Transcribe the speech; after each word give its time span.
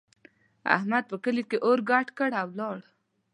احمد 0.75 1.03
په 1.11 1.15
کلي 1.23 1.43
کې 1.49 1.57
اور 1.65 1.79
ګډ 1.89 2.07
کړ 2.17 2.29
او 2.41 2.47
ولاړ. 2.51 2.77